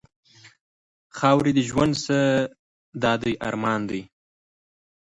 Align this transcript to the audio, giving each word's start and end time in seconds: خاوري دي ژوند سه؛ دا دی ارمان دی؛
خاوري 1.17 1.51
دي 1.57 1.63
ژوند 1.69 1.93
سه؛ 2.05 2.19
دا 3.01 3.13
دی 3.21 3.33
ارمان 3.47 3.81
دی؛ 3.89 4.01